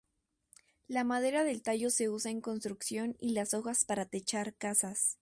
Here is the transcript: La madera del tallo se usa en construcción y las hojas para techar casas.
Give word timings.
La 0.87 1.03
madera 1.03 1.43
del 1.43 1.61
tallo 1.61 1.91
se 1.91 2.09
usa 2.09 2.31
en 2.31 2.41
construcción 2.41 3.15
y 3.19 3.33
las 3.33 3.53
hojas 3.53 3.85
para 3.85 4.07
techar 4.07 4.55
casas. 4.55 5.09